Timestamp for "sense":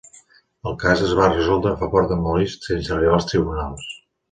2.71-2.99